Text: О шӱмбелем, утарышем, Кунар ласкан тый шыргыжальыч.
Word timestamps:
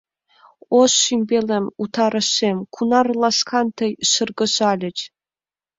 О 0.77 0.79
шӱмбелем, 0.97 1.65
утарышем, 1.81 2.57
Кунар 2.73 3.07
ласкан 3.21 3.67
тый 3.77 3.91
шыргыжальыч. 4.09 4.97